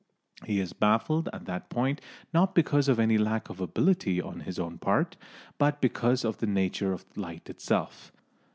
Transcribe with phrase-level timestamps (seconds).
[0.45, 2.01] He is baffled at that point
[2.33, 5.15] not because of any lack of ability on his own part,
[5.59, 8.11] but because of the nature of light itself.